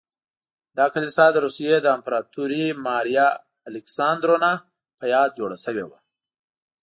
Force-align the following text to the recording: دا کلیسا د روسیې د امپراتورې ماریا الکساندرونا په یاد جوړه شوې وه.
دا 0.77 0.85
کلیسا 0.93 1.25
د 1.31 1.37
روسیې 1.45 1.75
د 1.81 1.87
امپراتورې 1.97 2.65
ماریا 2.85 3.27
الکساندرونا 3.69 4.51
په 4.99 5.05
یاد 5.13 5.29
جوړه 5.39 5.57
شوې 5.65 5.83
وه. 5.89 5.97